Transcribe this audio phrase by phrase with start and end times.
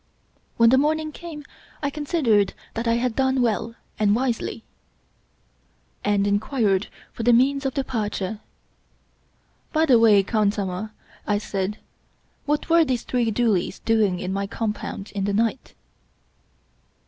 [0.57, 1.45] When the morning came,
[1.83, 4.63] I considered that I had done well and wisely,
[6.03, 8.39] and inquired for the means of departure."
[9.73, 10.89] By the way, khansamah/'
[11.27, 11.77] I said,"
[12.47, 15.75] what were those three doolies doing in my compound in the night